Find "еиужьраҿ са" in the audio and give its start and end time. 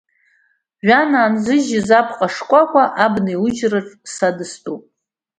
3.31-4.29